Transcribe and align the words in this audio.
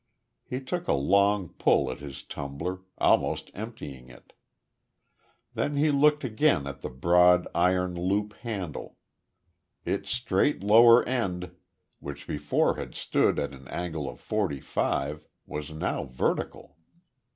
He 0.43 0.59
took 0.59 0.87
a 0.87 0.93
long 0.93 1.49
pull 1.49 1.91
at 1.91 1.99
his 1.99 2.23
tumbler, 2.23 2.79
almost 2.97 3.51
emptying 3.53 4.09
it. 4.09 4.33
Then 5.53 5.75
he 5.77 5.91
looked 5.91 6.23
again 6.23 6.65
at 6.65 6.81
the 6.81 6.89
broad 6.89 7.47
iron 7.53 7.93
loop 7.93 8.33
handle. 8.37 8.97
Its 9.85 10.09
straight 10.09 10.63
lower 10.63 11.03
end, 11.07 11.51
which 11.99 12.25
before 12.25 12.77
had 12.77 12.95
stood 12.95 13.37
at 13.37 13.53
an 13.53 13.67
angle 13.67 14.09
of 14.09 14.19
forty 14.19 14.59
five, 14.59 15.23
was 15.45 15.71
now 15.71 16.05
vertical. 16.05 16.77